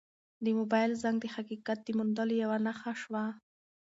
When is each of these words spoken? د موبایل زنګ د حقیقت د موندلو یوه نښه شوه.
د 0.43 0.45
موبایل 0.59 0.91
زنګ 1.03 1.17
د 1.21 1.25
حقیقت 1.35 1.77
د 1.83 1.89
موندلو 1.97 2.33
یوه 2.43 2.57
نښه 2.65 2.91
شوه. 3.01 3.23